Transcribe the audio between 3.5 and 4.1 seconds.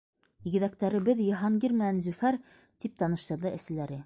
әсәләре.